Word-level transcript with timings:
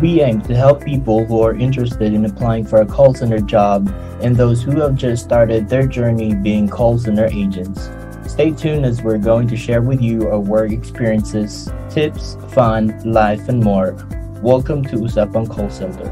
We 0.00 0.22
aim 0.22 0.40
to 0.42 0.54
help 0.54 0.84
people 0.84 1.24
who 1.24 1.42
are 1.42 1.54
interested 1.56 2.12
in 2.14 2.24
applying 2.24 2.64
for 2.64 2.82
a 2.82 2.86
call 2.86 3.14
center 3.14 3.40
job 3.40 3.92
and 4.22 4.36
those 4.36 4.62
who 4.62 4.80
have 4.80 4.94
just 4.94 5.24
started 5.24 5.68
their 5.68 5.88
journey 5.88 6.36
being 6.36 6.68
call 6.68 7.00
center 7.00 7.26
agents. 7.26 7.90
Stay 8.24 8.52
tuned 8.52 8.86
as 8.86 9.02
we're 9.02 9.18
going 9.18 9.48
to 9.48 9.56
share 9.56 9.82
with 9.82 10.00
you 10.00 10.28
our 10.28 10.38
work 10.38 10.70
experiences, 10.70 11.68
tips, 11.90 12.36
fun, 12.50 12.94
life, 13.04 13.48
and 13.48 13.60
more. 13.60 13.96
Welcome 14.40 14.84
to 14.84 14.96
Usapang 14.96 15.50
Call 15.50 15.68
Center. 15.68 16.06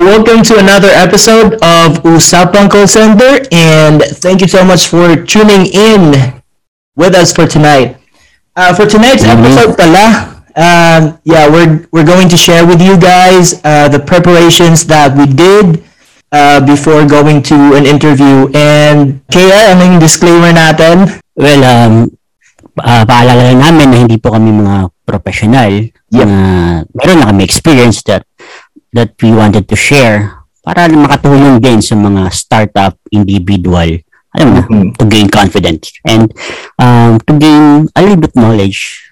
Welcome 0.00 0.42
to 0.44 0.58
another 0.58 0.88
episode 0.88 1.52
of 1.54 2.00
Usapang 2.02 2.70
Call 2.70 2.86
Center, 2.86 3.44
and 3.52 4.02
thank 4.02 4.40
you 4.40 4.48
so 4.48 4.64
much 4.64 4.86
for 4.86 5.16
tuning 5.16 5.66
in 5.66 6.42
with 6.96 7.14
us 7.14 7.30
for 7.30 7.46
tonight. 7.46 7.98
Uh, 8.56 8.72
for 8.74 8.86
tonight's 8.86 9.22
Mhm. 9.24 9.36
episode 9.38 9.76
pala, 9.76 10.31
um, 10.56 11.18
yeah, 11.24 11.48
we're, 11.48 11.86
we're 11.92 12.06
going 12.06 12.28
to 12.28 12.36
share 12.36 12.66
with 12.66 12.80
you 12.80 12.98
guys 12.98 13.60
uh, 13.64 13.88
the 13.88 13.98
preparations 13.98 14.86
that 14.86 15.16
we 15.16 15.26
did 15.26 15.84
uh, 16.32 16.60
before 16.64 17.06
going 17.06 17.42
to 17.42 17.74
an 17.74 17.86
interview. 17.86 18.48
And 18.54 19.20
kaya, 19.28 19.74
ano 19.76 19.84
yung 19.84 20.00
disclaimer 20.00 20.52
natin? 20.52 21.20
Well, 21.36 21.62
um, 21.64 21.94
uh, 22.78 23.04
paalala 23.04 23.52
lang 23.52 23.60
namin 23.60 23.86
na 23.90 23.98
hindi 24.04 24.16
po 24.18 24.32
kami 24.32 24.52
mga 24.52 24.90
professional. 25.04 25.72
Yep. 26.12 26.26
Na 26.28 26.38
meron 26.92 27.18
na 27.20 27.28
kami 27.32 27.44
experience 27.44 28.04
that 28.04 28.28
that 28.92 29.16
we 29.24 29.32
wanted 29.32 29.64
to 29.68 29.76
share 29.76 30.44
para 30.60 30.86
makatulong 30.92 31.58
din 31.58 31.80
sa 31.80 31.96
mga 31.96 32.28
startup 32.30 32.94
individual 33.10 33.98
alam 34.32 34.46
mo 34.48 34.52
na, 34.56 34.62
Mhm. 34.64 34.96
to 34.96 35.04
gain 35.08 35.28
confidence 35.28 35.92
and 36.08 36.32
um, 36.80 37.20
to 37.28 37.36
gain 37.36 37.84
a 37.92 38.00
little 38.00 38.16
bit 38.16 38.32
knowledge. 38.32 39.11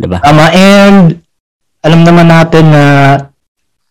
Diba? 0.00 0.18
Tama, 0.24 0.48
and 0.56 1.20
alam 1.84 2.00
naman 2.06 2.26
natin 2.30 2.64
na 2.72 2.84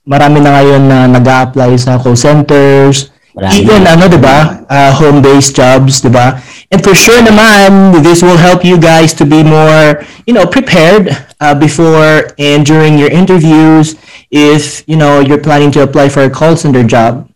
marami 0.02 0.42
na 0.42 0.50
ngayon 0.58 0.82
na 0.90 0.98
nag 1.06 1.28
apply 1.28 1.78
sa 1.78 2.02
call 2.02 2.18
centers, 2.18 3.14
Marami. 3.38 3.64
even 3.64 3.86
ano, 3.86 4.10
di 4.10 4.18
ba, 4.18 4.66
uh, 4.66 4.92
home-based 4.98 5.54
jobs, 5.56 6.02
di 6.02 6.10
ba? 6.10 6.42
And 6.74 6.82
for 6.82 6.96
sure 6.98 7.22
naman, 7.22 8.02
this 8.02 8.26
will 8.26 8.40
help 8.40 8.66
you 8.66 8.82
guys 8.82 9.14
to 9.22 9.26
be 9.30 9.44
more, 9.46 10.02
you 10.26 10.34
know, 10.34 10.48
prepared 10.48 11.14
uh, 11.40 11.54
before 11.54 12.34
and 12.42 12.66
during 12.66 12.98
your 12.98 13.12
interviews 13.12 13.96
if, 14.32 14.82
you 14.88 14.98
know, 14.98 15.20
you're 15.22 15.42
planning 15.42 15.70
to 15.78 15.84
apply 15.84 16.10
for 16.10 16.24
a 16.26 16.32
call 16.32 16.58
center 16.58 16.84
job. 16.84 17.30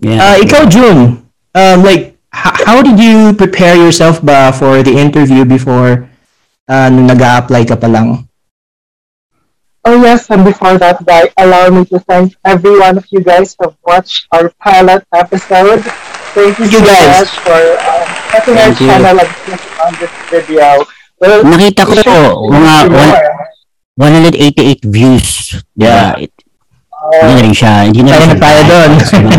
yeah. 0.00 0.18
Uh, 0.18 0.36
ikaw, 0.40 0.64
June, 0.70 1.20
um, 1.54 1.78
like, 1.84 2.16
h- 2.32 2.62
how 2.64 2.80
did 2.82 2.98
you 2.98 3.34
prepare 3.36 3.76
yourself 3.76 4.24
ba 4.24 4.50
for 4.56 4.82
the 4.82 4.96
interview 4.96 5.44
before 5.44 6.08
uh, 6.66 6.88
nung 6.88 7.06
nag-a-apply 7.06 7.62
ka 7.64 7.76
pa 7.76 7.88
lang? 7.88 8.24
Oh 9.84 10.00
yes, 10.00 10.32
and 10.32 10.44
before 10.44 10.80
that, 10.80 11.04
guy, 11.04 11.28
allow 11.36 11.68
me 11.68 11.84
to 11.92 12.00
thank 12.08 12.32
every 12.40 12.72
one 12.80 12.96
of 12.96 13.04
you 13.12 13.20
guys 13.20 13.52
who 13.52 13.68
have 13.68 13.76
watched 13.84 14.24
our 14.32 14.48
pilot 14.56 15.04
episode. 15.12 15.84
Thank 16.32 16.56
you 16.58 16.64
You 16.66 16.80
so 16.80 16.88
guys. 16.88 17.20
much 17.20 17.32
for 17.44 17.60
um, 17.84 18.04
checking 18.32 18.56
our 18.56 18.72
Thank 18.72 18.80
you. 18.80 18.88
channel 18.88 19.16
and 19.20 19.30
clicking 19.44 19.76
on 19.84 19.92
this 20.00 20.12
video. 20.32 20.68
Well, 21.20 21.44
Nakita 21.44 21.82
ko 21.84 21.92
to, 22.00 22.16
mga 22.48 22.74
one- 22.88 22.90
more. 22.90 23.20
188 23.94 24.82
views. 24.88 25.28
Yeah. 25.76 26.16
Diba? 26.18 26.26
It, 26.26 26.32
hindi 27.04 27.32
na 27.36 27.42
rin 27.44 27.54
siya. 27.54 27.72
Hindi 27.86 28.00
na 28.02 28.16
rin 28.18 28.28
na 28.32 28.38
tayo 28.40 28.60
doon. 28.64 28.90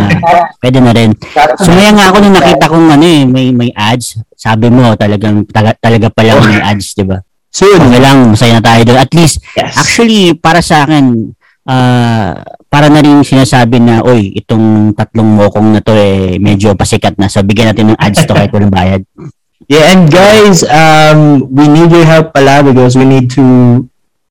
Pwede 0.61 0.79
na 0.79 0.91
rin. 0.93 1.09
Sumaya 1.57 1.89
nga 1.91 2.05
ako 2.13 2.17
nung 2.21 2.37
nakita 2.37 2.65
kong 2.69 2.87
ano 2.93 3.03
eh, 3.03 3.25
may, 3.25 3.49
may 3.51 3.73
ads. 3.75 4.21
Sabi 4.45 4.69
mo, 4.69 4.93
talagang, 4.93 5.41
taga, 5.49 5.73
talaga 5.73 6.13
pala 6.13 6.37
may 6.45 6.61
ads, 6.61 6.93
di 6.93 7.01
ba? 7.01 7.17
Soon. 7.49 7.81
Okay 7.81 7.97
lang, 7.97 8.29
masaya 8.29 8.61
na 8.61 8.63
tayo 8.63 8.81
doon. 8.85 8.99
At 9.01 9.09
least, 9.17 9.41
Yes. 9.57 9.73
actually, 9.73 10.37
para 10.37 10.61
sa 10.61 10.85
akin, 10.85 11.33
ah 11.65 12.45
para 12.69 12.91
na 12.91 12.99
rin 13.01 13.23
sinasabi 13.23 13.79
na, 13.81 14.03
oy, 14.03 14.35
itong 14.35 14.93
tatlong 14.93 15.25
mokong 15.33 15.73
na 15.73 15.79
to 15.81 15.95
eh, 15.95 16.35
medyo 16.37 16.75
pasikat 16.75 17.15
na. 17.17 17.25
So, 17.25 17.41
bigyan 17.41 17.71
natin 17.73 17.89
ng 17.89 17.97
ads 17.97 18.21
to 18.21 18.35
kahit 18.35 18.53
walang 18.53 18.69
bayad. 18.69 19.01
Yeah, 19.65 19.97
and 19.97 20.13
guys, 20.13 20.61
um, 20.61 21.41
we 21.49 21.65
need 21.65 21.89
your 21.89 22.05
help 22.05 22.37
pala 22.37 22.61
because 22.61 22.93
we 22.93 23.01
need 23.01 23.33
to 23.33 23.81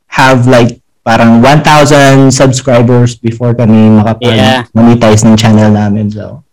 have 0.07 0.47
like 0.47 0.79
parang 1.03 1.43
1,000 1.43 2.31
subscribers 2.31 3.19
before 3.19 3.51
kami 3.51 3.75
Yeah. 3.75 3.99
makapag-monetize 3.99 5.27
ng 5.27 5.35
channel 5.35 5.75
namin. 5.75 6.07
So, 6.07 6.47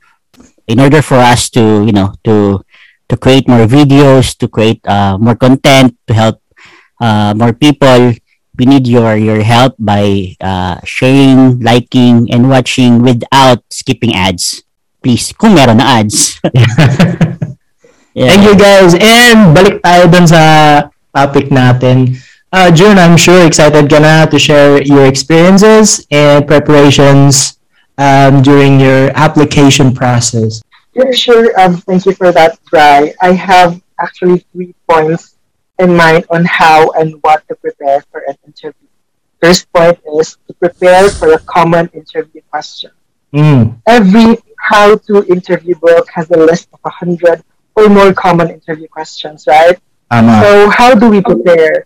in 0.65 0.81
order 0.81 1.05
for 1.05 1.21
us 1.21 1.53
to 1.53 1.85
you 1.85 1.93
know 1.93 2.15
to 2.25 2.57
to 3.11 3.19
create 3.19 3.43
more 3.51 3.67
videos 3.67 4.31
to 4.39 4.47
create 4.47 4.79
uh, 4.87 5.19
more 5.19 5.35
content 5.35 5.91
to 6.07 6.15
help 6.15 6.39
uh, 7.03 7.35
more 7.35 7.51
people 7.51 8.15
we 8.55 8.63
need 8.63 8.87
your 8.87 9.19
your 9.19 9.43
help 9.43 9.75
by 9.75 10.31
uh, 10.39 10.79
sharing 10.87 11.59
liking 11.59 12.31
and 12.31 12.47
watching 12.47 13.03
without 13.03 13.59
skipping 13.67 14.15
ads 14.15 14.63
please 15.03 15.35
kung 15.35 15.51
meron 15.51 15.83
na 15.83 15.99
ads 15.99 16.39
yeah. 18.13 18.29
thank 18.31 18.43
you 18.43 18.55
guys. 18.55 18.93
And 18.95 19.55
balik 19.55 19.79
tayo 19.81 20.07
dun 20.11 20.25
sa 20.27 20.41
topic 21.15 21.51
natin. 21.51 22.19
Uh, 22.51 22.67
June, 22.71 22.99
I'm 22.99 23.15
sure 23.15 23.47
excited 23.47 23.87
ka 23.87 23.99
na 24.03 24.27
to 24.27 24.35
share 24.35 24.83
your 24.83 25.07
experiences 25.07 26.03
and 26.11 26.43
preparations 26.43 27.55
um, 27.95 28.43
during 28.43 28.79
your 28.79 29.07
application 29.15 29.95
process. 29.95 30.59
Yeah, 30.93 31.11
sure. 31.11 31.59
Um, 31.59 31.77
thank 31.77 32.05
you 32.05 32.13
for 32.13 32.31
that, 32.31 32.59
Bri. 32.69 33.13
I 33.21 33.31
have 33.31 33.81
actually 33.99 34.45
three 34.51 34.75
points 34.89 35.37
in 35.79 35.95
mind 35.95 36.25
on 36.29 36.45
how 36.45 36.91
and 36.91 37.15
what 37.21 37.47
to 37.47 37.55
prepare 37.55 38.01
for 38.11 38.23
an 38.27 38.35
interview. 38.45 38.87
First 39.41 39.71
point 39.73 39.99
is 40.19 40.37
to 40.47 40.53
prepare 40.53 41.09
for 41.09 41.33
a 41.33 41.39
common 41.39 41.89
interview 41.93 42.41
question. 42.49 42.91
Mm. 43.33 43.81
Every 43.87 44.37
how-to 44.59 45.25
interview 45.25 45.75
book 45.75 46.07
has 46.13 46.29
a 46.29 46.37
list 46.37 46.67
of 46.73 46.79
a 46.85 46.89
hundred 46.89 47.43
or 47.75 47.89
more 47.89 48.13
common 48.13 48.49
interview 48.49 48.87
questions, 48.87 49.45
right? 49.47 49.79
So 50.43 50.69
how 50.69 50.93
do 50.93 51.09
we 51.09 51.21
prepare? 51.21 51.85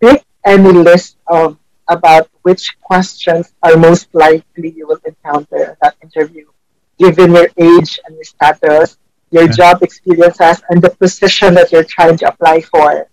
Pick 0.00 0.24
any 0.44 0.72
list 0.72 1.16
of 1.26 1.58
about 1.88 2.28
which 2.42 2.76
questions 2.80 3.52
are 3.62 3.76
most 3.76 4.08
likely 4.14 4.70
you 4.70 4.86
will 4.86 5.00
encounter 5.04 5.56
in 5.56 5.76
that 5.82 5.94
interview, 6.02 6.46
given 6.98 7.34
your 7.34 7.48
age 7.56 7.98
and 8.04 8.14
your 8.16 8.24
status, 8.24 8.98
your 9.30 9.44
Yeah. 9.44 9.52
job 9.60 9.82
experiences, 9.82 10.62
and 10.70 10.80
the 10.82 10.90
position 10.90 11.54
that 11.54 11.72
you're 11.72 11.84
trying 11.96 12.16
to 12.18 12.28
apply 12.28 12.60
for. 12.62 13.08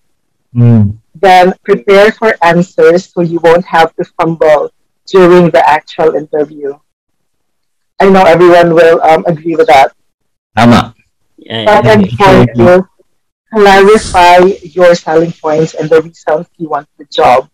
Mm. 0.55 0.97
Then 1.15 1.53
prepare 1.63 2.11
for 2.11 2.35
answers 2.43 3.11
so 3.11 3.21
you 3.21 3.39
won't 3.43 3.65
have 3.65 3.95
to 3.95 4.03
fumble 4.17 4.71
during 5.07 5.49
the 5.49 5.67
actual 5.67 6.15
interview. 6.15 6.73
I 7.99 8.09
know 8.09 8.23
everyone 8.23 8.73
will 8.73 9.01
um, 9.03 9.23
agree 9.27 9.55
with 9.55 9.67
that. 9.67 9.93
Tama. 10.57 10.93
Yeah, 11.37 11.65
Second 11.81 12.11
yeah. 12.11 12.17
point 12.17 12.49
is 12.59 12.81
clarify 13.53 14.37
your 14.63 14.95
selling 14.95 15.31
points 15.33 15.73
and 15.75 15.89
the 15.89 16.01
reasons 16.01 16.47
you 16.57 16.69
want 16.69 16.87
the 16.97 17.05
job. 17.05 17.49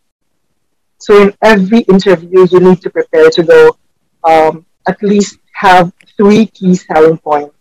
So 0.99 1.21
in 1.21 1.33
every 1.43 1.81
interview, 1.81 2.47
you 2.51 2.59
need 2.59 2.81
to 2.81 2.89
prepare 2.89 3.29
to 3.31 3.43
go 3.43 3.77
um, 4.23 4.65
at 4.87 5.01
least 5.01 5.37
have 5.53 5.91
three 6.19 6.47
key 6.47 6.75
selling 6.75 7.17
points, 7.17 7.57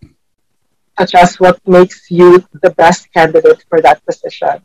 such 0.99 1.15
as 1.15 1.39
what 1.39 1.59
makes 1.67 2.11
you 2.11 2.43
the 2.61 2.71
best 2.71 3.11
candidate 3.13 3.63
for 3.69 3.81
that 3.81 4.05
position. 4.05 4.61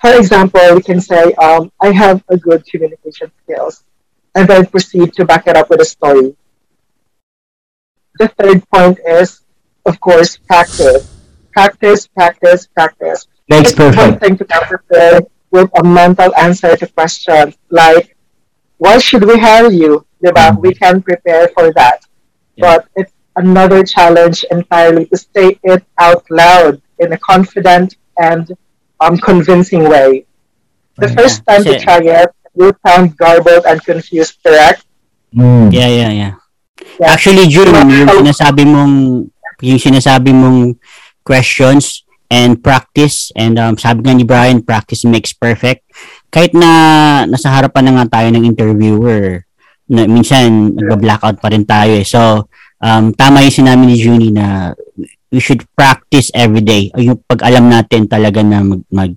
For 0.00 0.14
example, 0.16 0.74
we 0.76 0.82
can 0.82 1.00
say, 1.00 1.32
um, 1.34 1.72
I 1.80 1.92
have 1.92 2.24
a 2.28 2.36
good 2.36 2.66
communication 2.66 3.32
skills, 3.44 3.84
and 4.34 4.48
then 4.48 4.66
proceed 4.66 5.14
to 5.14 5.24
back 5.26 5.46
it 5.48 5.56
up 5.56 5.70
with 5.70 5.80
a 5.80 5.86
story. 5.86 6.36
The 8.18 8.28
third 8.28 8.68
point 8.70 8.98
is, 9.06 9.42
of 9.86 10.00
course, 10.00 10.36
practice. 10.38 11.08
Practice, 11.52 12.06
practice, 12.08 12.66
practice. 12.66 13.26
Makes 13.48 13.72
It's 13.72 13.94
one 13.94 13.94
perfect. 13.94 14.20
thing 14.20 14.38
to 14.38 14.44
prepared 14.44 15.26
with 15.50 15.70
a 15.78 15.84
mental 15.84 16.34
answer 16.36 16.76
to 16.76 16.86
questions 16.88 17.56
like, 17.70 18.16
why 18.78 18.98
should 18.98 19.24
we 19.24 19.38
hire 19.38 19.70
you? 19.70 20.06
Diba? 20.24 20.56
Mhm. 20.56 20.60
We 20.60 20.74
can 20.74 21.02
prepare 21.02 21.48
for 21.48 21.72
that. 21.74 22.05
Yeah. 22.56 22.62
But 22.80 22.88
it's 22.96 23.12
another 23.36 23.84
challenge 23.84 24.44
entirely 24.50 25.06
to 25.12 25.16
say 25.16 25.60
it 25.62 25.84
out 26.00 26.24
loud 26.32 26.80
in 26.98 27.12
a 27.12 27.18
confident 27.20 27.96
and 28.16 28.48
um, 29.00 29.16
convincing 29.20 29.84
way. 29.88 30.24
The 30.96 31.08
Yeah. 31.12 31.16
first 31.20 31.44
time 31.44 31.62
to 31.68 31.76
Kasi- 31.76 31.84
try 31.84 32.00
it, 32.00 32.32
you 32.56 32.72
sound 32.80 33.16
garbled 33.20 33.68
and 33.68 33.76
confused, 33.84 34.40
correct? 34.40 34.88
Mm. 35.36 35.68
yeah, 35.68 35.88
yeah, 35.92 36.12
yeah. 36.12 36.32
Yeah. 36.96 37.12
Actually, 37.12 37.44
June, 37.52 37.68
yung 37.72 38.08
sinasabi 38.08 38.64
mong 38.64 39.28
yung 39.60 39.80
sinasabi 39.80 40.32
mong 40.32 40.80
questions 41.24 42.04
and 42.28 42.60
practice 42.60 43.32
and 43.36 43.56
um, 43.60 43.76
sabi 43.76 44.04
nga 44.04 44.12
ni 44.16 44.24
Brian, 44.24 44.60
practice 44.64 45.04
makes 45.04 45.32
perfect. 45.32 45.84
Kahit 46.32 46.52
na 46.56 46.70
nasa 47.28 47.48
harapan 47.52 47.84
na 47.88 47.92
nga 48.00 48.20
tayo 48.20 48.28
ng 48.32 48.44
interviewer, 48.44 49.45
na, 49.90 50.06
minsan 50.06 50.74
nagba-blackout 50.74 51.38
pa 51.38 51.48
rin 51.50 51.64
tayo 51.66 51.92
eh. 51.96 52.06
So, 52.06 52.50
um, 52.82 53.12
tama 53.14 53.42
yung 53.46 53.54
sinabi 53.54 53.82
ni 53.86 53.96
Junie 53.98 54.34
na 54.34 54.74
we 55.30 55.40
should 55.40 55.62
practice 55.74 56.30
every 56.34 56.62
day. 56.62 56.90
O 56.94 57.02
yung 57.02 57.18
pag 57.26 57.42
alam 57.42 57.70
natin 57.70 58.06
talaga 58.06 58.42
na 58.42 58.62
mag, 58.62 58.82
mag 58.90 59.12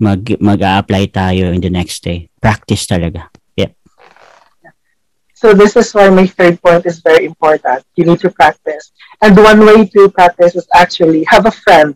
mag 0.00 0.22
mag-apply 0.40 1.12
tayo 1.12 1.52
in 1.52 1.60
the 1.60 1.68
next 1.68 2.00
day. 2.00 2.32
Practice 2.40 2.88
talaga. 2.88 3.28
Yep. 3.60 3.76
So 5.36 5.52
this 5.52 5.76
is 5.76 5.92
why 5.92 6.08
my 6.08 6.24
third 6.24 6.56
point 6.64 6.88
is 6.88 7.04
very 7.04 7.28
important. 7.28 7.84
You 7.96 8.08
need 8.08 8.20
to 8.24 8.32
practice. 8.32 8.92
And 9.20 9.36
one 9.36 9.60
way 9.60 9.84
to 9.84 10.08
practice 10.08 10.56
is 10.56 10.64
actually 10.72 11.28
have 11.28 11.44
a 11.44 11.52
friend 11.52 11.92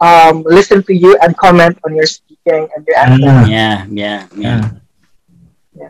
um, 0.00 0.42
listen 0.46 0.82
to 0.84 0.94
you 0.94 1.16
and 1.22 1.36
comment 1.36 1.78
on 1.84 1.94
your 1.94 2.06
speaking 2.06 2.68
and 2.74 2.86
your 2.86 2.98
answer. 2.98 3.30
Ah. 3.30 3.46
Yeah, 3.46 3.86
yeah, 3.90 4.20
yeah. 4.36 4.60
So 4.70 4.83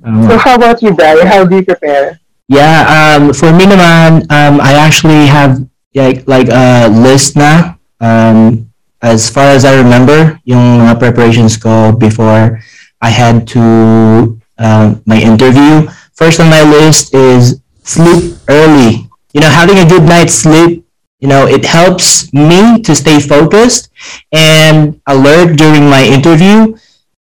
Um, 0.05 0.39
how 0.39 0.55
about 0.57 0.83
you, 0.83 0.93
Barry? 0.95 1.27
How 1.27 1.45
do 1.45 1.57
you 1.57 1.65
prepare? 1.65 2.19
Yeah, 2.49 2.85
um, 3.17 3.33
for 3.33 3.53
me 3.53 3.65
naman, 3.65 4.29
um, 4.31 4.61
I 4.61 4.75
actually 4.75 5.27
have 5.27 5.61
like 5.95 6.27
like 6.29 6.49
a 6.49 6.89
list 6.89 7.37
na. 7.37 7.75
Um, 8.01 8.69
as 9.01 9.29
far 9.29 9.53
as 9.53 9.65
I 9.65 9.77
remember, 9.77 10.41
yung 10.45 10.81
mga 10.81 10.99
preparations 10.99 11.57
ko 11.61 11.93
before 11.93 12.61
I 13.01 13.11
had 13.11 13.47
to 13.53 14.37
uh, 14.59 14.97
my 15.05 15.21
interview. 15.21 15.89
First 16.17 16.41
on 16.41 16.49
my 16.49 16.63
list 16.65 17.13
is 17.15 17.61
sleep 17.85 18.37
early. 18.49 19.09
You 19.33 19.41
know, 19.41 19.51
having 19.53 19.79
a 19.79 19.89
good 19.89 20.05
night's 20.05 20.35
sleep. 20.35 20.85
You 21.21 21.29
know, 21.29 21.47
it 21.49 21.65
helps 21.65 22.33
me 22.33 22.81
to 22.85 22.93
stay 22.95 23.19
focused 23.21 23.89
and 24.33 25.01
alert 25.09 25.57
during 25.57 25.89
my 25.89 26.05
interview. 26.05 26.77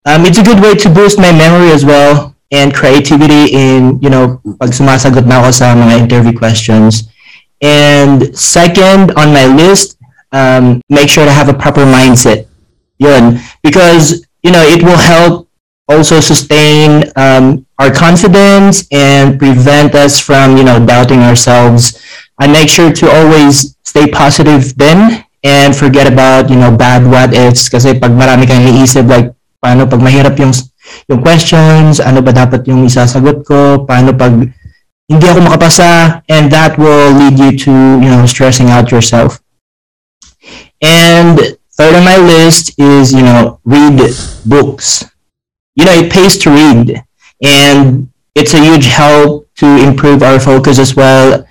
Um, 0.04 0.26
it's 0.26 0.38
a 0.38 0.42
good 0.42 0.58
way 0.58 0.74
to 0.74 0.90
boost 0.90 1.18
my 1.18 1.30
memory 1.30 1.70
as 1.70 1.84
well 1.86 2.31
and 2.52 2.76
creativity 2.76 3.48
in, 3.50 3.98
you 4.04 4.12
know, 4.12 4.38
pag 4.60 4.76
sumasagot 4.76 5.24
na 5.24 5.40
ako 5.40 5.50
sa 5.50 5.72
mga 5.72 6.04
interview 6.04 6.36
questions. 6.36 7.08
And 7.64 8.36
second 8.36 9.16
on 9.16 9.32
my 9.32 9.48
list, 9.48 9.96
um, 10.36 10.84
make 10.92 11.08
sure 11.08 11.24
to 11.24 11.32
have 11.32 11.48
a 11.48 11.56
proper 11.56 11.88
mindset. 11.88 12.46
Yun. 13.00 13.40
Because, 13.64 14.28
you 14.44 14.52
know, 14.52 14.62
it 14.62 14.84
will 14.84 15.00
help 15.00 15.48
also 15.88 16.20
sustain 16.20 17.08
um, 17.16 17.66
our 17.80 17.90
confidence 17.90 18.86
and 18.92 19.38
prevent 19.38 19.94
us 19.96 20.20
from, 20.20 20.56
you 20.56 20.64
know, 20.64 20.78
doubting 20.84 21.24
ourselves. 21.24 21.98
I 22.38 22.46
make 22.46 22.68
sure 22.68 22.92
to 22.92 23.10
always 23.10 23.76
stay 23.82 24.06
positive 24.10 24.76
then 24.76 25.24
and 25.42 25.74
forget 25.74 26.06
about, 26.06 26.50
you 26.50 26.56
know, 26.56 26.74
bad 26.74 27.08
what 27.08 27.34
ifs. 27.34 27.68
Kasi 27.68 27.98
pag 27.98 28.12
marami 28.12 28.46
kang 28.46 28.62
iisip, 28.62 29.08
like, 29.08 29.34
paano 29.62 29.88
pag 29.88 30.02
mahirap 30.02 30.38
yung 30.38 30.52
yung 31.08 31.22
questions, 31.22 32.00
ano 32.00 32.22
ba 32.22 32.32
dapat 32.34 32.66
yung 32.66 32.86
isasagot 32.86 33.44
ko, 33.46 33.84
paano 33.86 34.14
pag 34.14 34.34
hindi 35.08 35.26
ako 35.28 35.40
makapasa, 35.44 36.22
and 36.28 36.48
that 36.50 36.78
will 36.78 37.12
lead 37.12 37.36
you 37.38 37.52
to, 37.58 37.72
you 38.00 38.08
know, 38.08 38.24
stressing 38.24 38.70
out 38.70 38.90
yourself. 38.90 39.42
And 40.80 41.38
third 41.76 41.94
on 41.94 42.04
my 42.04 42.16
list 42.16 42.78
is, 42.78 43.12
you 43.12 43.22
know, 43.22 43.60
read 43.64 44.00
books. 44.46 45.04
You 45.74 45.84
know, 45.84 45.92
it 45.92 46.12
pays 46.12 46.36
to 46.44 46.50
read, 46.50 47.02
and 47.42 48.08
it's 48.34 48.54
a 48.54 48.60
huge 48.60 48.86
help 48.86 49.48
to 49.56 49.66
improve 49.66 50.22
our 50.22 50.40
focus 50.40 50.78
as 50.78 50.96
well. 50.96 51.44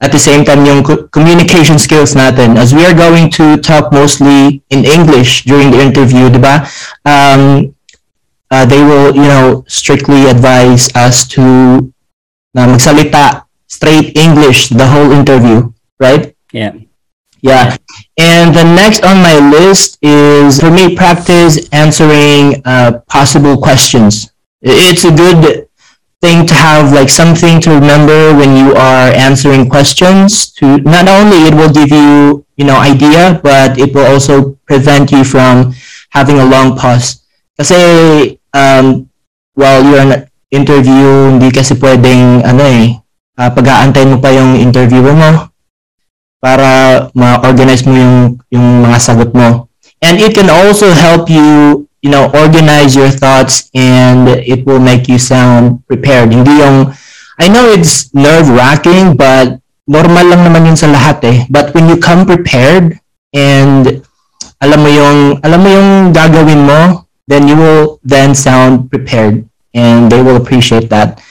At 0.00 0.12
the 0.12 0.20
same 0.20 0.44
time, 0.44 0.66
yung 0.68 0.84
communication 1.08 1.78
skills 1.78 2.12
natin, 2.12 2.60
as 2.60 2.74
we 2.74 2.84
are 2.84 2.92
going 2.92 3.30
to 3.40 3.56
talk 3.56 3.92
mostly 3.92 4.60
in 4.68 4.84
English 4.84 5.44
during 5.44 5.72
the 5.72 5.80
interview, 5.80 6.28
di 6.28 6.36
ba? 6.36 6.68
Um, 7.08 7.72
uh, 8.50 8.64
they 8.66 8.82
will, 8.82 9.14
you 9.14 9.22
know, 9.22 9.64
strictly 9.68 10.26
advise 10.26 10.88
us 10.94 11.26
to 11.28 11.92
na 12.54 12.66
magsalita 12.66 13.44
straight 13.66 14.16
English 14.16 14.68
the 14.70 14.86
whole 14.86 15.12
interview, 15.12 15.72
right? 16.00 16.34
Yeah. 16.52 16.72
Yeah. 17.42 17.76
And 18.16 18.54
the 18.54 18.64
next 18.64 19.04
on 19.04 19.20
my 19.20 19.38
list 19.38 19.98
is 20.02 20.58
for 20.58 20.70
me 20.70 20.96
practice 20.96 21.68
answering 21.70 22.62
uh, 22.64 23.04
possible 23.08 23.56
questions. 23.60 24.32
It's 24.62 25.04
a 25.04 25.14
good 25.14 25.68
thing 26.22 26.46
to 26.46 26.54
have 26.54 26.92
like 26.92 27.08
something 27.10 27.60
to 27.60 27.70
remember 27.70 28.34
when 28.34 28.56
you 28.56 28.72
are 28.74 29.12
answering 29.12 29.68
questions 29.68 30.50
to 30.58 30.78
not 30.78 31.08
only 31.08 31.44
it 31.44 31.54
will 31.54 31.72
give 31.72 31.90
you, 31.90 32.44
you 32.56 32.64
know, 32.64 32.76
idea, 32.80 33.38
but 33.42 33.78
it 33.78 33.94
will 33.94 34.06
also 34.06 34.56
prevent 34.66 35.12
you 35.12 35.22
from 35.22 35.74
having 36.10 36.38
a 36.38 36.44
long 36.44 36.76
pause. 36.76 37.22
Kasi 37.56 37.78
um, 38.52 39.08
while 39.56 39.80
you're 39.80 40.04
an 40.04 40.28
interview, 40.52 41.32
hindi 41.32 41.48
kasi 41.48 41.74
pwedeng 41.80 42.44
ano 42.44 42.62
eh, 42.62 43.00
uh, 43.40 43.50
pag-aantay 43.50 44.04
mo 44.04 44.20
pa 44.20 44.32
yung 44.32 44.60
interviewer 44.60 45.16
mo 45.16 45.48
para 46.40 47.08
ma-organize 47.16 47.82
mo 47.88 47.96
yung 47.96 48.16
yung 48.52 48.84
mga 48.84 48.98
sagot 49.00 49.32
mo. 49.32 49.72
And 50.04 50.20
it 50.20 50.36
can 50.36 50.52
also 50.52 50.92
help 50.92 51.32
you, 51.32 51.88
you 52.04 52.12
know, 52.12 52.28
organize 52.36 52.92
your 52.92 53.08
thoughts 53.08 53.72
and 53.72 54.28
it 54.28 54.68
will 54.68 54.78
make 54.78 55.08
you 55.08 55.16
sound 55.16 55.80
prepared. 55.88 56.30
Hindi 56.36 56.60
yung 56.60 56.92
I 57.40 57.48
know 57.48 57.68
it's 57.72 58.12
nerve-wracking 58.12 59.16
but 59.16 59.60
normal 59.88 60.24
lang 60.28 60.44
naman 60.44 60.68
yun 60.68 60.78
sa 60.78 60.92
lahat 60.92 61.24
eh. 61.24 61.38
But 61.48 61.72
when 61.72 61.88
you 61.88 61.96
come 61.96 62.28
prepared 62.28 63.00
and 63.32 64.04
alam 64.60 64.78
mo 64.84 64.90
yung 64.92 65.18
alam 65.40 65.60
mo 65.64 65.68
yung 65.68 65.90
gagawin 66.12 66.62
mo, 66.64 67.05
then 67.26 67.48
you 67.48 67.56
will 67.56 68.00
then 68.02 68.34
sound 68.34 68.90
prepared 68.90 69.48
and 69.74 70.10
they 70.10 70.22
will 70.22 70.36
appreciate 70.36 70.88
that. 70.90 71.22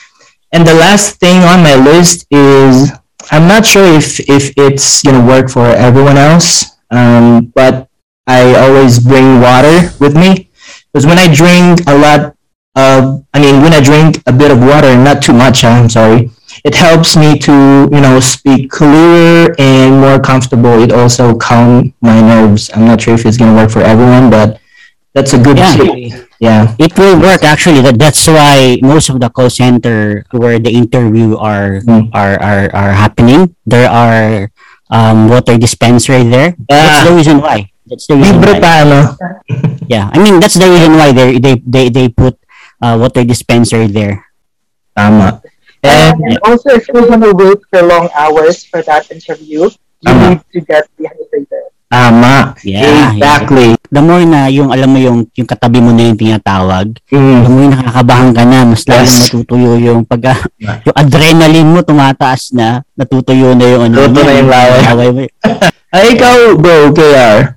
And 0.51 0.65
the 0.65 0.73
last 0.73 1.19
thing 1.19 1.43
on 1.43 1.63
my 1.63 1.75
list 1.75 2.27
is 2.31 2.91
I'm 3.31 3.47
not 3.47 3.65
sure 3.65 3.85
if 3.85 4.19
if 4.29 4.53
it's 4.55 5.01
gonna 5.03 5.25
work 5.25 5.49
for 5.49 5.65
everyone 5.65 6.17
else, 6.17 6.77
um, 6.91 7.51
but 7.55 7.89
I 8.27 8.55
always 8.55 8.99
bring 8.99 9.41
water 9.41 9.89
with 9.99 10.15
me 10.15 10.49
because 10.93 11.05
when 11.05 11.17
I 11.17 11.33
drink 11.33 11.81
a 11.87 11.97
lot 11.97 12.35
of, 12.75 13.25
I 13.33 13.39
mean, 13.39 13.61
when 13.61 13.73
I 13.73 13.81
drink 13.81 14.21
a 14.27 14.33
bit 14.33 14.51
of 14.51 14.59
water, 14.59 14.95
not 14.95 15.21
too 15.23 15.33
much, 15.33 15.63
I'm 15.63 15.89
sorry, 15.89 16.29
it 16.63 16.75
helps 16.75 17.17
me 17.17 17.37
to 17.39 17.89
you 17.91 18.01
know 18.01 18.19
speak 18.19 18.69
clearer 18.69 19.55
and 19.57 19.99
more 19.99 20.19
comfortable. 20.19 20.81
It 20.81 20.91
also 20.91 21.35
calms 21.35 21.91
my 22.01 22.21
nerves. 22.21 22.69
I'm 22.73 22.85
not 22.85 23.01
sure 23.01 23.15
if 23.15 23.25
it's 23.25 23.37
gonna 23.37 23.55
work 23.55 23.71
for 23.71 23.81
everyone, 23.81 24.29
but 24.29 24.59
that's 25.15 25.31
a 25.33 25.39
good 25.39 25.57
Yeah. 25.57 25.73
tip. 25.73 25.91
Yeah. 26.39 26.61
It 26.77 26.91
will 26.99 27.15
work 27.17 27.41
actually. 27.47 27.79
That 27.81 27.97
that's 27.97 28.27
why 28.27 28.77
most 28.83 29.07
of 29.09 29.23
the 29.23 29.31
call 29.31 29.49
center 29.49 30.27
where 30.35 30.59
the 30.59 30.69
interview 30.69 31.39
are 31.39 31.79
Mm. 31.81 32.11
are, 32.13 32.35
are 32.43 32.65
are 32.75 32.91
happening, 32.93 33.55
there 33.65 33.87
are 33.89 34.51
um 34.91 35.31
water 35.31 35.55
dispenser 35.57 36.19
there. 36.27 36.53
That's 36.67 37.07
the 37.07 37.15
reason 37.15 37.39
why. 37.41 37.71
That's 37.87 38.05
the 38.11 38.17
reason 38.19 38.41
Libre 38.43 38.59
why. 38.59 38.61
pa, 38.61 38.71
ano? 38.83 38.99
Yeah, 39.87 40.09
I 40.11 40.17
mean 40.19 40.41
that's 40.41 40.57
the 40.57 40.67
reason 40.67 40.97
why 40.97 41.13
they 41.15 41.37
they 41.39 41.61
they 41.63 41.85
they 41.93 42.07
put 42.09 42.35
uh, 42.81 42.97
water 42.99 43.23
dispenser 43.23 43.85
there. 43.87 44.25
Tama. 44.97 45.41
And 45.85 46.17
And 46.17 46.37
also, 46.41 46.73
if 46.73 46.89
you're 46.89 47.05
gonna 47.05 47.29
wait 47.29 47.61
for 47.69 47.85
long 47.85 48.09
hours 48.17 48.65
for 48.65 48.81
that 48.89 49.05
interview, 49.13 49.69
you 49.69 50.01
Tama. 50.01 50.29
need 50.33 50.41
to 50.53 50.59
get 50.65 50.89
dehydrated. 50.97 51.69
tama. 51.93 52.57
Yeah, 52.65 53.13
Exactly. 53.13 53.74
The 53.87 54.01
more 54.01 54.25
na 54.25 54.49
yung 54.49 54.73
alam 54.73 54.89
mo 54.89 54.97
yung 54.97 55.29
yung 55.31 55.45
katabi 55.45 55.77
mo 55.77 55.93
na 55.93 56.09
yung 56.09 56.17
tinatawag, 56.17 56.97
the 57.07 57.15
Mm. 57.15 57.45
more 57.45 57.69
nakakabahan 57.69 58.31
ka 58.33 58.43
na, 58.43 58.59
mas 58.65 58.81
lalong 58.83 59.05
Yes. 59.05 59.15
natutuyo 59.29 59.71
yung 59.77 60.01
pag 60.03 60.21
Yeah. 60.57 60.81
yung 60.83 60.95
adrenaline 60.97 61.69
mo 61.69 61.79
tumataas 61.81 62.49
na, 62.51 62.81
natutuyo 62.93 63.53
na 63.53 63.65
yung 63.65 63.83
ano. 63.85 63.95
Luto 64.01 64.19
na 64.19 64.33
yung 64.33 64.49
laway. 64.49 65.07
mo. 65.11 65.21
Ay, 65.95 66.11
ikaw, 66.11 66.57
bro, 66.57 66.91
KR. 66.91 67.55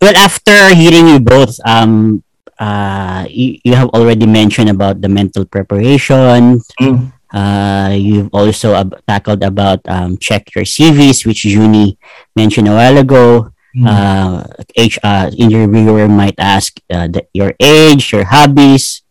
Well, 0.00 0.14
after 0.16 0.74
hearing 0.74 1.08
you 1.08 1.18
both, 1.18 1.58
um, 1.62 2.22
uh, 2.58 3.26
you, 3.28 3.58
you 3.62 3.74
have 3.74 3.90
already 3.90 4.26
mentioned 4.26 4.70
about 4.70 5.00
the 5.00 5.08
mental 5.08 5.44
preparation. 5.44 6.62
Mm. 6.80 7.12
Uh, 7.28 7.92
you've 7.92 8.30
also 8.32 8.74
ab- 8.74 8.96
tackled 9.06 9.42
about 9.44 9.80
um, 9.86 10.16
check 10.16 10.48
your 10.54 10.64
CVs, 10.64 11.26
which 11.26 11.44
Juni 11.44 11.98
mentioned 12.34 12.68
a 12.68 12.74
while 12.74 12.96
ago. 12.96 13.50
Mm. 13.78 13.86
Uh, 13.86 14.42
H, 14.74 14.98
uh, 15.04 15.30
interviewer 15.38 16.08
might 16.08 16.34
ask 16.38 16.80
uh, 16.90 17.06
the, 17.06 17.26
your 17.32 17.54
age, 17.60 18.12
your 18.12 18.24
hobbies, 18.24 19.02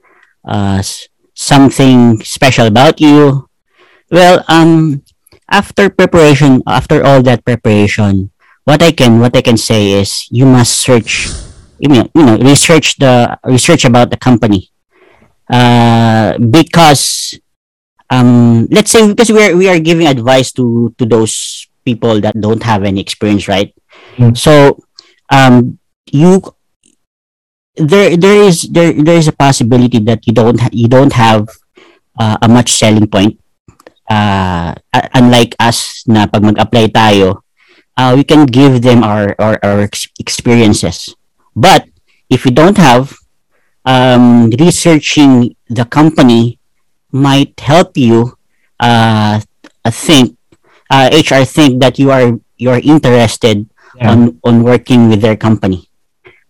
uh, 0.44 0.84
something 1.34 2.20
special 2.24 2.68
about 2.68 3.00
you. 3.00 3.48
Well, 4.12 4.44
um, 4.50 5.04
after 5.50 5.90
preparation, 5.90 6.64
after 6.68 7.04
all 7.06 7.22
that 7.24 7.46
preparation, 7.46 8.32
what 8.66 8.84
I 8.84 8.92
can 8.92 9.20
what 9.20 9.36
I 9.38 9.42
can 9.42 9.58
say 9.58 9.92
is 9.94 10.28
you 10.32 10.46
must 10.46 10.80
search, 10.80 11.30
you 11.80 11.90
know, 11.90 12.10
you 12.16 12.24
know 12.26 12.38
research 12.38 12.98
the 12.98 13.40
research 13.46 13.86
about 13.86 14.12
the 14.12 14.18
company, 14.18 14.72
uh, 15.50 16.38
because 16.38 17.40
um, 18.10 18.68
let's 18.72 18.92
say 18.92 19.08
because 19.08 19.32
we 19.32 19.44
are 19.44 19.56
we 19.56 19.70
are 19.70 19.80
giving 19.80 20.08
advice 20.08 20.52
to 20.54 20.94
to 20.98 21.06
those 21.06 21.68
people 21.86 22.20
that 22.22 22.40
don't 22.40 22.64
have 22.64 22.84
any 22.84 23.00
experience, 23.02 23.48
right? 23.48 23.74
Mm. 24.18 24.38
So, 24.38 24.78
um, 25.30 25.80
you 26.12 26.42
there 27.78 28.18
there 28.18 28.42
is 28.42 28.64
there 28.74 28.94
there 28.94 29.18
is 29.18 29.28
a 29.28 29.36
possibility 29.38 30.00
that 30.00 30.26
you 30.26 30.34
don't 30.34 30.58
you 30.74 30.88
don't 30.88 31.14
have 31.14 31.48
uh, 32.18 32.38
a 32.42 32.48
much 32.48 32.74
selling 32.74 33.08
point. 33.08 33.40
Uh, 34.08 34.72
unlike 35.14 35.52
us 35.60 36.08
na 36.08 36.26
pag 36.32 36.40
mag-apply 36.40 36.88
tayo, 36.96 37.44
uh, 38.00 38.16
we 38.16 38.24
can 38.24 38.48
give 38.48 38.80
them 38.82 39.04
our, 39.04 39.36
our, 39.36 39.60
our 39.60 39.84
ex- 39.84 40.08
experiences. 40.18 41.12
But 41.52 41.92
if 42.30 42.46
you 42.46 42.52
don't 42.52 42.78
have, 42.78 43.12
um, 43.84 44.50
researching 44.56 45.56
the 45.68 45.84
company 45.84 46.60
might 47.12 47.60
help 47.60 47.98
you 47.98 48.38
uh, 48.80 49.42
think 49.92 50.38
uh, 50.90 51.10
HR 51.12 51.44
think 51.44 51.82
that 51.82 52.00
you 52.00 52.12
are 52.12 52.40
you 52.56 52.70
are 52.70 52.80
interested 52.80 53.68
Yeah. 53.98 54.14
on 54.14 54.20
on 54.46 54.62
working 54.62 55.10
with 55.10 55.26
their 55.26 55.38
company. 55.38 55.90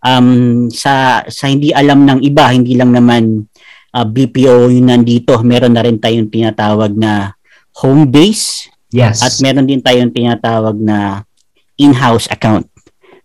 Um 0.03 0.67
sa 0.67 1.23
sa 1.31 1.47
hindi 1.47 1.71
alam 1.71 2.03
ng 2.03 2.19
iba, 2.23 2.51
hindi 2.51 2.75
lang 2.75 2.91
naman 2.91 3.47
uh, 3.95 4.05
BPO 4.05 4.69
yung 4.71 4.91
nandito, 4.91 5.39
meron 5.41 5.73
na 5.73 5.83
rin 5.87 5.97
tayong 5.97 6.27
tinatawag 6.27 6.93
na 6.93 7.33
home 7.79 8.09
base 8.11 8.67
Yes. 8.87 9.19
at 9.19 9.35
meron 9.43 9.67
din 9.67 9.83
tayong 9.83 10.15
tinatawag 10.15 10.79
na 10.79 11.27
in-house 11.75 12.31
account. 12.31 12.71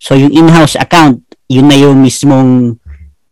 So 0.02 0.18
yung 0.18 0.34
in-house 0.34 0.74
account, 0.74 1.22
yun 1.46 1.70
na 1.70 1.78
yung 1.78 2.02
mismong 2.02 2.78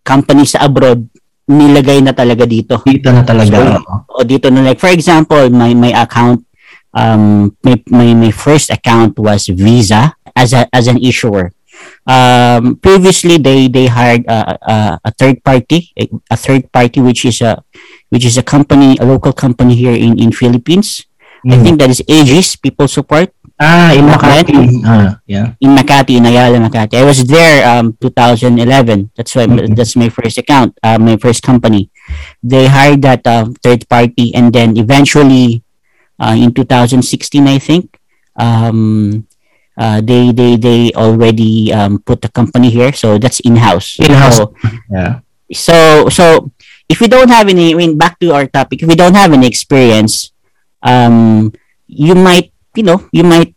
company 0.07 0.47
sa 0.47 0.63
abroad 0.63 1.07
nilagay 1.51 1.99
na 1.99 2.15
talaga 2.15 2.47
dito. 2.47 2.79
Dito 2.87 3.11
na 3.11 3.27
talaga. 3.27 3.83
O 4.15 4.23
dito 4.23 4.47
na 4.55 4.63
like 4.63 4.79
for 4.79 4.95
example, 4.95 5.51
my 5.51 5.75
my 5.75 5.91
account 5.91 6.47
um 6.95 7.51
my 7.63 7.75
my, 7.91 8.09
my 8.15 8.33
first 8.35 8.71
account 8.71 9.19
was 9.19 9.51
Visa 9.51 10.15
as 10.41 10.57
a 10.57 10.65
as 10.73 10.89
an 10.89 10.97
issuer. 10.97 11.53
Um 12.09 12.77
previously 12.81 13.37
they 13.37 13.69
they 13.69 13.87
hired 13.89 14.25
a, 14.29 14.57
a, 14.61 14.77
a 15.05 15.11
third 15.13 15.45
party, 15.45 15.93
a, 15.97 16.09
a 16.33 16.37
third 16.37 16.69
party 16.73 17.01
which 17.01 17.25
is 17.29 17.41
a 17.45 17.61
which 18.09 18.25
is 18.25 18.37
a 18.41 18.45
company, 18.45 18.97
a 19.01 19.05
local 19.05 19.33
company 19.33 19.77
here 19.77 19.95
in 19.97 20.17
in 20.17 20.33
Philippines. 20.33 21.05
I 21.41 21.57
Mm. 21.57 21.63
think 21.65 21.77
that 21.81 21.89
is 21.89 22.05
Aegis 22.05 22.53
People 22.61 22.85
Support 22.85 23.33
Ah, 23.57 23.97
in 23.97 24.05
Makati. 24.05 24.85
Ah, 24.85 25.21
yeah. 25.25 25.57
in 25.61 25.73
Makati, 25.73 26.21
in 26.21 26.29
Ayala, 26.29 26.61
Makati. 26.61 27.01
I 27.01 27.05
was 27.05 27.25
there 27.25 27.65
um 27.65 27.97
2011. 27.97 29.09
That's 29.17 29.33
why 29.33 29.49
Mhm. 29.49 29.73
that's 29.73 29.97
my 29.97 30.13
first 30.13 30.37
account, 30.37 30.77
uh, 30.85 31.01
my 31.01 31.17
first 31.17 31.41
company. 31.41 31.89
They 32.45 32.69
hired 32.69 33.01
that 33.09 33.25
uh, 33.25 33.49
third 33.65 33.89
party, 33.89 34.37
and 34.37 34.53
then 34.53 34.77
eventually, 34.77 35.65
uh, 36.21 36.37
in 36.37 36.53
2016, 36.53 37.49
I 37.49 37.57
think, 37.57 37.97
um, 38.37 39.25
uh, 39.81 40.05
they 40.05 40.29
they 40.31 40.61
they 40.61 40.93
already 40.93 41.73
um, 41.73 42.05
put 42.05 42.21
the 42.21 42.29
company 42.29 42.69
here, 42.69 42.93
so 42.93 43.17
that's 43.17 43.41
in 43.41 43.57
house. 43.57 43.97
In-house. 43.97 44.37
So, 44.37 44.53
Yeah. 44.93 45.25
so 45.49 45.77
so 46.13 46.53
if 46.91 47.01
we 47.01 47.09
don't 47.09 47.33
have 47.33 47.49
any, 47.49 47.73
I 47.73 47.77
mean, 47.79 47.97
back 47.97 48.21
to 48.21 48.37
our 48.37 48.45
topic, 48.45 48.85
if 48.85 48.89
we 48.89 48.99
don't 48.99 49.17
have 49.17 49.33
any 49.33 49.49
experience, 49.49 50.37
um, 50.85 51.51
you 51.89 52.15
might, 52.15 52.53
you 52.77 52.83
know, 52.83 53.09
you 53.11 53.25
might 53.25 53.57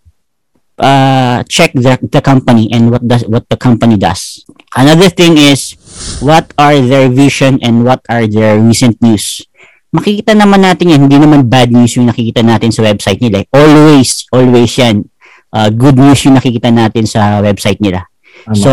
uh, 0.80 1.44
check 1.50 1.74
the, 1.74 2.00
the 2.02 2.22
company 2.22 2.70
and 2.72 2.90
what 2.94 3.04
does 3.04 3.26
what 3.28 3.50
the 3.50 3.58
company 3.58 3.98
does. 3.98 4.46
Another 4.78 5.10
thing 5.10 5.38
is 5.38 5.76
what 6.22 6.54
are 6.58 6.80
their 6.80 7.10
vision 7.10 7.60
and 7.62 7.84
what 7.84 8.02
are 8.08 8.26
their 8.26 8.62
recent 8.62 9.02
news. 9.02 9.44
Makikita 9.94 10.34
naman 10.34 10.66
natin 10.66 10.90
yan, 10.90 11.06
hindi 11.06 11.22
naman 11.22 11.46
bad 11.46 11.70
news 11.70 11.94
yung 11.94 12.10
nakikita 12.10 12.42
natin 12.42 12.74
sa 12.74 12.82
website 12.82 13.22
nila. 13.22 13.46
Always, 13.54 14.26
always 14.34 14.74
yan. 14.74 15.06
Uh, 15.54 15.70
good 15.70 16.02
news 16.02 16.26
yung 16.26 16.34
nakikita 16.34 16.74
natin 16.74 17.06
sa 17.06 17.38
website 17.46 17.78
nila. 17.78 18.10
Tama. 18.50 18.58
So, 18.58 18.72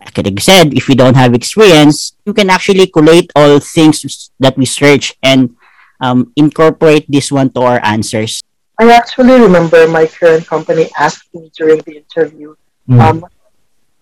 like 0.00 0.16
I 0.16 0.40
said, 0.40 0.72
if 0.72 0.88
you 0.88 0.96
don't 0.96 1.14
have 1.14 1.36
experience, 1.36 2.16
you 2.24 2.32
can 2.32 2.48
actually 2.48 2.88
collate 2.88 3.28
all 3.36 3.60
things 3.60 4.00
that 4.40 4.56
we 4.56 4.64
search 4.64 5.12
and 5.20 5.52
um, 6.00 6.32
incorporate 6.36 7.04
this 7.08 7.28
one 7.30 7.52
to 7.52 7.60
our 7.60 7.80
answers. 7.84 8.40
I 8.80 8.90
actually 8.92 9.38
remember 9.38 9.86
my 9.86 10.06
current 10.08 10.46
company 10.48 10.88
asked 10.98 11.28
me 11.34 11.52
during 11.54 11.78
the 11.84 12.00
interview, 12.02 12.56
Mm. 12.84 13.00
um, 13.00 13.24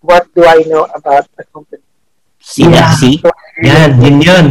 what 0.00 0.26
do 0.34 0.42
I 0.42 0.62
know 0.66 0.90
about 0.90 1.30
the 1.38 1.44
company? 1.54 1.82
See 2.42 2.62
Yeah. 2.66 2.70
that? 2.70 2.98
See? 2.98 3.18
So 3.22 3.30
I 3.30 3.66
Yan, 3.66 3.90
yun 4.02 4.16
yun. 4.22 4.44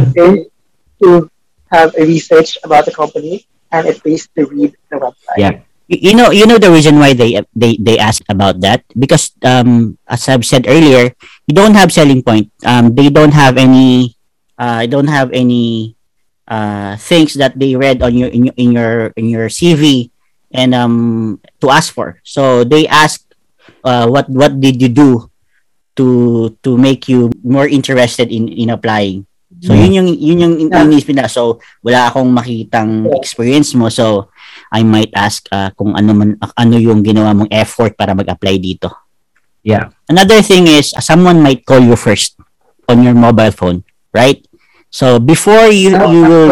to 1.04 1.28
have 1.68 1.92
a 1.96 2.04
research 2.04 2.56
about 2.64 2.84
the 2.88 2.92
company 2.92 3.44
and 3.72 3.84
at 3.88 4.00
least 4.04 4.32
to 4.36 4.46
read 4.48 4.72
the 4.88 4.96
website. 4.96 5.36
Yeah. 5.36 5.60
You, 5.92 5.98
you 6.00 6.14
know, 6.16 6.30
you 6.32 6.46
know 6.48 6.56
the 6.56 6.72
reason 6.72 6.96
why 6.98 7.12
they 7.12 7.36
they 7.52 7.76
they 7.76 7.98
ask 8.00 8.24
about 8.32 8.64
that 8.64 8.80
because 8.96 9.36
um 9.44 9.98
as 10.08 10.24
I've 10.28 10.44
said 10.48 10.64
earlier, 10.64 11.12
you 11.46 11.52
don't 11.52 11.76
have 11.76 11.92
selling 11.92 12.22
point. 12.24 12.48
Um, 12.64 12.96
they 12.96 13.10
don't 13.12 13.36
have 13.36 13.60
any 13.60 14.16
uh 14.56 14.86
don't 14.88 15.12
have 15.12 15.28
any 15.36 15.96
uh 16.48 16.96
things 16.96 17.34
that 17.36 17.58
they 17.60 17.76
read 17.76 18.00
on 18.02 18.16
your 18.16 18.28
in 18.32 18.48
your 18.48 18.56
in 18.56 18.72
your 18.72 18.92
in 19.20 19.28
your 19.28 19.46
CV 19.52 20.10
and 20.52 20.72
um 20.74 21.40
to 21.60 21.68
ask 21.68 21.92
for. 21.92 22.16
So 22.24 22.64
they 22.64 22.88
ask 22.88 23.20
uh 23.84 24.08
what 24.08 24.30
what 24.32 24.56
did 24.60 24.80
you 24.80 24.88
do 24.88 25.28
to 25.96 26.56
to 26.64 26.78
make 26.80 27.08
you 27.08 27.28
more 27.44 27.68
interested 27.68 28.32
in 28.32 28.48
in 28.48 28.70
applying. 28.72 29.28
So 29.62 29.76
yun 29.76 29.92
yung 29.92 30.08
yun 30.08 30.38
yung 30.40 30.54
Yeah. 30.72 30.82
inisip 30.88 31.12
nila. 31.12 31.28
So 31.28 31.60
wala 31.84 32.08
akong 32.08 32.32
makitang 32.32 33.06
Yeah. 33.06 33.18
experience 33.20 33.76
mo. 33.76 33.92
So 33.92 34.31
I 34.72 34.80
might 34.82 35.12
ask 35.12 35.44
uh, 35.52 35.68
kung 35.76 35.92
ano 35.92 36.16
man 36.16 36.28
ano 36.56 36.76
yung 36.80 37.04
ginawa 37.04 37.36
mong 37.36 37.52
effort 37.52 37.92
para 37.92 38.16
mag-apply 38.16 38.56
dito. 38.56 38.88
Yeah. 39.60 39.92
Another 40.08 40.40
thing 40.40 40.64
is 40.66 40.96
uh, 40.96 41.04
someone 41.04 41.44
might 41.44 41.62
call 41.62 41.78
you 41.78 41.94
first 41.94 42.40
on 42.88 43.04
your 43.04 43.12
mobile 43.14 43.52
phone, 43.52 43.84
right? 44.10 44.40
So 44.88 45.20
before 45.20 45.68
you 45.68 45.92
So, 45.92 46.08
you 46.08 46.22
will 46.24 46.48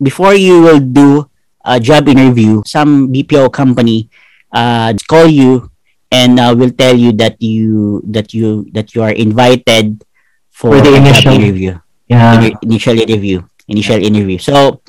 before 0.00 0.34
you 0.34 0.62
will 0.62 0.80
do 0.80 1.26
a 1.64 1.78
job 1.78 2.08
interview, 2.08 2.62
some 2.66 3.12
BPO 3.12 3.52
company 3.52 4.08
uh, 4.50 4.94
call 5.06 5.26
you 5.26 5.70
and 6.10 6.38
uh, 6.40 6.54
will 6.56 6.70
tell 6.74 6.94
you 6.94 7.12
that 7.18 7.40
you 7.40 8.02
that 8.10 8.34
you 8.34 8.66
that 8.74 8.94
you 8.94 9.02
are 9.02 9.12
invited 9.14 10.02
for, 10.50 10.74
For 10.76 10.80
the 10.82 10.94
initial- 10.96 11.32
interview, 11.32 11.78
Yeah. 12.08 12.36
ini- 12.38 12.56
initial 12.62 12.98
interview, 12.98 13.40
initial 13.68 13.98
interview. 14.02 14.36
So 14.38 14.82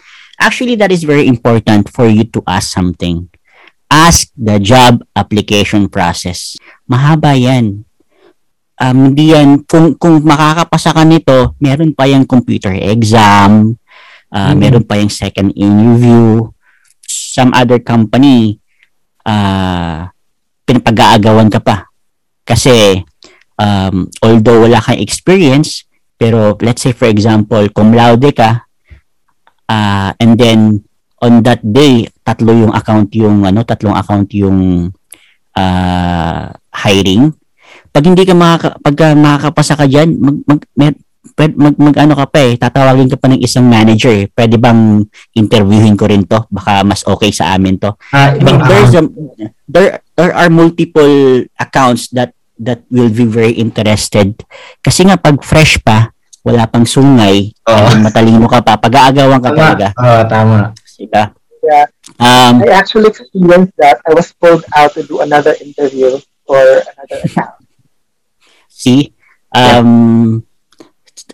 actually, 0.43 0.75
that 0.75 0.91
is 0.91 1.07
very 1.07 1.25
important 1.25 1.87
for 1.87 2.11
you 2.11 2.27
to 2.35 2.43
ask 2.43 2.75
something. 2.75 3.31
Ask 3.87 4.27
the 4.35 4.59
job 4.59 5.07
application 5.15 5.87
process. 5.87 6.59
Mahaba 6.83 7.31
yan. 7.39 7.87
Um, 8.75 9.13
hindi 9.15 9.31
yan, 9.31 9.63
kung, 9.63 9.95
kung 9.95 10.19
makakapasa 10.27 10.91
ka 10.91 11.07
nito, 11.07 11.55
meron 11.63 11.95
pa 11.95 12.03
yung 12.09 12.27
computer 12.27 12.75
exam, 12.75 13.79
uh, 14.33 14.51
Mhm. 14.51 14.57
meron 14.59 14.83
pa 14.83 14.99
yung 14.99 15.13
second 15.13 15.55
interview, 15.55 16.51
some 17.07 17.55
other 17.55 17.79
company, 17.79 18.59
uh, 19.23 20.09
pinapag-aagawan 20.67 21.47
ka 21.53 21.61
pa. 21.63 21.87
Kasi, 22.43 22.99
um, 23.55 24.09
although 24.19 24.67
wala 24.67 24.83
kang 24.83 24.99
experience, 24.99 25.87
pero 26.17 26.57
let's 26.59 26.83
say 26.83 26.91
for 26.91 27.07
example, 27.07 27.63
cum 27.71 27.93
laude 27.93 28.33
ka, 28.35 28.62
uh, 29.69 30.11
and 30.17 30.35
then 30.39 30.83
on 31.23 31.39
that 31.43 31.63
day, 31.63 32.07
tatlo 32.23 32.51
yung 32.51 32.73
account 32.75 33.11
yung 33.15 33.47
ano, 33.47 33.63
tatlong 33.63 33.95
account 33.95 34.27
yung 34.35 34.91
uh, 35.55 36.43
hiring. 36.73 37.31
Pag 37.93 38.03
hindi 38.09 38.23
ka 38.25 38.33
makaka, 38.33 38.69
pag 38.81 38.95
ka 38.97 39.07
makakapasa 39.13 39.73
ka 39.77 39.85
diyan, 39.85 40.09
mag 40.17 40.37
mag, 40.43 40.61
pwed- 41.37 41.57
mag, 41.57 41.75
mag 41.77 41.95
ano 41.97 42.13
ka 42.17 42.25
pa 42.29 42.39
eh, 42.43 42.53
tatawagin 42.57 43.09
ka 43.09 43.17
pa 43.17 43.27
ng 43.31 43.41
isang 43.41 43.65
manager 43.65 44.11
eh. 44.11 44.25
Pwede 44.29 44.59
bang 44.59 45.01
interviewin 45.33 45.97
ko 45.97 46.05
rin 46.09 46.25
to? 46.27 46.45
Baka 46.49 46.83
mas 46.83 47.05
okay 47.05 47.31
sa 47.33 47.53
amin 47.55 47.79
to. 47.79 47.93
Ah, 48.13 48.33
I 48.33 48.41
mean, 48.41 48.57
ibang 48.57 48.59
there's 48.69 48.93
a, 48.93 49.01
there 49.69 49.89
there 50.17 50.33
are 50.33 50.49
multiple 50.49 51.45
accounts 51.57 52.09
that 52.13 52.33
that 52.61 52.85
will 52.93 53.09
be 53.09 53.25
very 53.25 53.53
interested. 53.57 54.37
Kasi 54.85 55.09
nga 55.09 55.17
pag 55.17 55.41
fresh 55.41 55.81
pa, 55.81 56.12
wala 56.43 56.67
pang 56.67 56.83
sungay, 56.83 57.55
then 57.63 58.03
matalino 58.03 58.45
ka 58.51 58.59
pa, 58.59 58.75
pag-aagawan 58.75 59.39
ka 59.39 59.51
Tama. 59.51 59.59
talaga. 59.59 59.87
Oo, 59.95 60.21
tama. 60.27 60.57
Diba? 60.99 61.23
Yeah. 61.63 61.87
Um, 62.19 62.59
I 62.59 62.75
actually 62.75 63.07
experienced 63.15 63.79
that. 63.79 64.03
I 64.03 64.11
was 64.11 64.35
pulled 64.35 64.67
out 64.75 64.91
to 64.99 65.07
do 65.07 65.23
another 65.23 65.55
interview 65.63 66.19
for 66.43 66.59
another 66.59 67.19
account. 67.23 67.63
see, 68.67 69.15
um, 69.55 70.43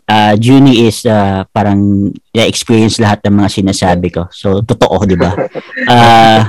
uh, 0.06 0.38
Junie 0.38 0.86
is 0.86 1.01
uh, 1.10 1.50
parang 1.50 2.13
na-experience 2.30 3.01
lahat 3.01 3.25
ng 3.25 3.42
mga 3.42 3.50
sinasabi 3.50 4.13
ko. 4.13 4.30
So, 4.30 4.62
totoo, 4.62 5.06
di 5.10 5.18
ba? 5.18 5.34
Uh, 5.89 6.46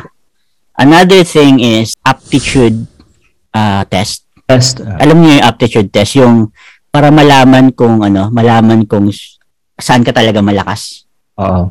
another 0.76 1.25
thing 1.25 1.64
is 1.64 1.97
aptitude 2.05 2.85
uh, 3.57 3.88
test. 3.88 4.29
Best. 4.45 4.83
ah, 4.83 4.99
alam 5.00 5.23
niyo 5.23 5.38
yung 5.38 5.47
aptitude 5.47 5.88
test, 5.88 6.19
yung 6.19 6.50
para 6.90 7.09
malaman 7.14 7.70
kung 7.70 8.02
ano, 8.02 8.28
malaman 8.35 8.82
kung 8.85 9.09
saan 9.78 10.02
ka 10.02 10.11
talaga 10.11 10.42
malakas. 10.42 11.06
Oo. 11.38 11.70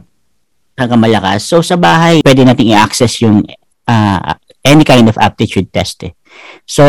Saan 0.73 0.89
ka 0.89 0.97
malakas. 0.97 1.43
So 1.43 1.59
sa 1.59 1.75
bahay, 1.75 2.23
pwede 2.23 2.47
nating 2.47 2.71
i-access 2.71 3.19
yung 3.21 3.43
ah, 3.85 4.39
any 4.63 4.87
kind 4.87 5.05
of 5.11 5.19
aptitude 5.19 5.67
test 5.69 6.07
eh. 6.07 6.15
So 6.63 6.83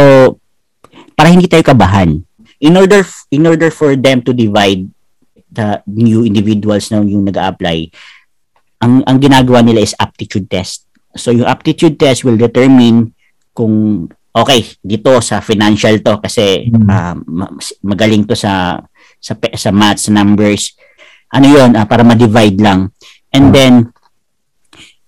para 1.19 1.29
hindi 1.29 1.51
tayo 1.51 1.67
kabahan. 1.67 2.23
In 2.61 2.77
order 2.77 3.05
in 3.33 3.45
order 3.49 3.73
for 3.73 3.97
them 3.97 4.21
to 4.25 4.33
divide 4.37 4.89
the 5.51 5.83
new 5.89 6.23
individuals 6.23 6.93
na 6.93 7.03
yung 7.03 7.27
nag-apply, 7.27 7.91
ang 8.81 9.03
ang 9.05 9.17
ginagawa 9.19 9.61
nila 9.61 9.83
is 9.85 9.97
aptitude 9.99 10.47
test. 10.47 10.87
So 11.19 11.35
yung 11.35 11.49
aptitude 11.49 11.99
test 11.99 12.23
will 12.23 12.39
determine 12.39 13.13
kung 13.57 14.07
okay, 14.31 14.63
dito 14.81 15.19
sa 15.21 15.41
financial 15.41 15.99
to 16.01 16.19
kasi 16.23 16.71
Mm. 16.71 16.87
ah, 16.87 17.15
ma- 17.17 17.53
magaling 17.83 18.25
to 18.25 18.35
sa 18.35 18.79
sa 19.19 19.33
sa 19.55 19.71
maths, 19.71 20.07
sa 20.09 20.15
numbers. 20.15 20.75
Ano 21.31 21.47
'yon? 21.47 21.75
Ah, 21.75 21.87
para 21.87 22.03
ma-divide 22.03 22.59
lang. 22.59 22.91
And 23.31 23.55
then 23.55 23.95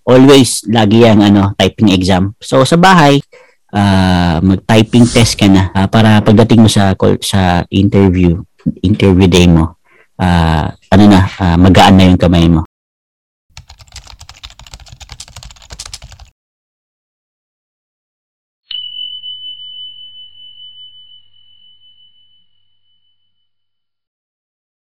always 0.02 0.66
lagi 0.66 1.06
yang 1.06 1.22
ano, 1.22 1.54
typing 1.54 1.90
exam. 1.90 2.34
So 2.42 2.62
sa 2.66 2.74
bahay, 2.76 3.22
ah, 3.70 4.38
mag-typing 4.42 5.06
test 5.06 5.38
ka 5.38 5.46
na 5.46 5.70
ah, 5.72 5.86
para 5.86 6.22
pagdating 6.22 6.66
mo 6.66 6.68
sa 6.70 6.94
call- 6.98 7.22
sa 7.22 7.62
interview, 7.70 8.42
interview 8.82 9.26
day 9.26 9.46
mo, 9.46 9.78
ah, 10.18 10.70
ano 10.90 11.04
na, 11.06 11.20
ah, 11.38 11.56
magaan 11.58 11.94
na 11.98 12.06
yung 12.10 12.20
kamay 12.20 12.46
mo. 12.50 12.62